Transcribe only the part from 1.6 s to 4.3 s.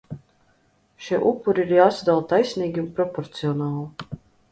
ir jāsadala taisnīgi un proporcionāli.